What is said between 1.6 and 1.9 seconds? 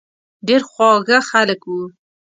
وو.